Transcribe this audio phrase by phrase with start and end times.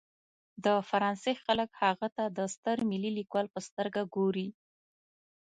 [0.63, 4.47] د فرانسې خلک هغه ته د ستر ملي لیکوال په سترګه ګوري.